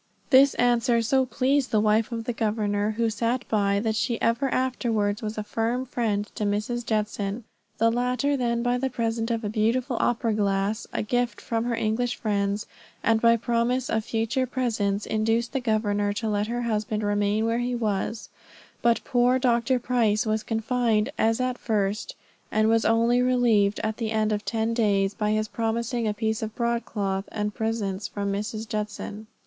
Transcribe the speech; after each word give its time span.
This 0.31 0.55
answer 0.55 1.03
so 1.03 1.27
pleased 1.27 1.69
the 1.69 1.79
wife 1.79 2.11
of 2.11 2.23
the 2.23 2.33
governor, 2.33 2.95
who 2.97 3.07
sat 3.11 3.47
by, 3.49 3.79
that 3.81 3.95
she 3.95 4.19
ever 4.19 4.49
afterwards 4.51 5.21
was 5.21 5.37
a 5.37 5.43
firm 5.43 5.85
friend 5.85 6.25
to 6.33 6.43
Mrs. 6.43 6.83
Judson. 6.83 7.43
The 7.77 7.91
latter 7.91 8.35
then 8.35 8.63
by 8.63 8.79
the 8.79 8.89
present 8.89 9.29
of 9.29 9.43
a 9.43 9.47
beautiful 9.47 9.97
opera 9.99 10.33
glass, 10.33 10.87
a 10.91 11.03
gift 11.03 11.39
from 11.39 11.65
her 11.65 11.75
English 11.75 12.15
friends, 12.15 12.65
and 13.03 13.21
by 13.21 13.37
promises 13.37 13.91
of 13.91 14.03
future 14.03 14.47
presents, 14.47 15.05
induced 15.05 15.53
the 15.53 15.59
governor 15.59 16.13
to 16.13 16.27
let 16.29 16.47
her 16.47 16.63
husband 16.63 17.03
remain 17.03 17.45
where 17.45 17.59
he 17.59 17.75
was; 17.75 18.29
but 18.81 19.03
poor 19.03 19.37
Dr. 19.37 19.77
Price 19.77 20.25
was 20.25 20.41
confined 20.41 21.11
as 21.19 21.39
at 21.39 21.59
first, 21.59 22.15
and 22.51 22.67
was 22.69 22.85
only 22.85 23.21
relieved 23.21 23.79
at 23.83 23.97
the 23.97 24.09
end 24.09 24.31
of 24.31 24.43
ten 24.45 24.73
days, 24.73 25.13
by 25.13 25.29
his 25.29 25.47
promising 25.47 26.07
a 26.07 26.13
piece 26.15 26.41
of 26.41 26.55
broadcloth, 26.55 27.25
and 27.31 27.53
presents 27.53 28.07
from 28.07 28.33
Mrs. 28.33 28.67
Judson. 28.67 29.27